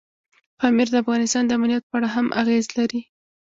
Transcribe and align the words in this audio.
پامیر 0.59 0.87
د 0.91 0.95
افغانستان 1.03 1.43
د 1.45 1.51
امنیت 1.57 1.83
په 1.89 1.95
اړه 1.97 2.07
هم 2.15 2.27
اغېز 2.41 2.65
لري. 2.77 3.01